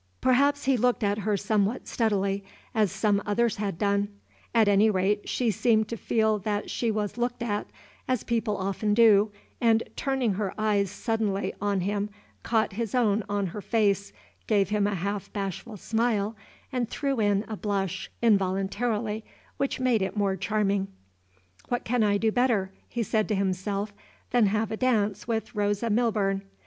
Perhaps 0.19 0.63
he 0.65 0.77
looked 0.77 1.03
at 1.03 1.19
her 1.19 1.37
somewhat 1.37 1.87
steadily, 1.87 2.43
as 2.73 2.91
some 2.91 3.21
others 3.23 3.57
had 3.57 3.77
done; 3.77 4.07
at 4.51 4.67
any 4.67 4.89
rate, 4.89 5.29
she 5.29 5.51
seemed 5.51 5.87
to 5.89 5.95
feel 5.95 6.39
that 6.39 6.71
she 6.71 6.89
was 6.89 7.19
looked 7.19 7.43
at, 7.43 7.67
as 8.07 8.23
people 8.23 8.57
often 8.57 8.95
do, 8.95 9.31
and, 9.61 9.83
turning 9.95 10.33
her 10.33 10.55
eyes 10.57 10.89
suddenly 10.89 11.53
on 11.61 11.81
him, 11.81 12.09
caught 12.41 12.73
his 12.73 12.95
own 12.95 13.23
on 13.29 13.45
her 13.53 13.61
face, 13.61 14.11
gave 14.47 14.69
him 14.69 14.87
a 14.87 14.95
half 14.95 15.31
bashful 15.33 15.77
smile, 15.77 16.35
and 16.71 16.89
threw 16.89 17.19
in 17.21 17.45
a 17.47 17.55
blush 17.55 18.09
involuntarily 18.23 19.23
which 19.57 19.79
made 19.79 20.01
it 20.01 20.17
more 20.17 20.35
charming. 20.35 20.87
"What 21.67 21.83
can 21.85 22.01
I 22.01 22.17
do 22.17 22.31
better," 22.31 22.71
he 22.89 23.03
said 23.03 23.27
to 23.27 23.35
himself, 23.35 23.93
"than 24.31 24.47
have 24.47 24.71
a 24.71 24.77
dance 24.77 25.27
with 25.27 25.53
Rosa 25.53 25.91
Milburn?" 25.91 26.41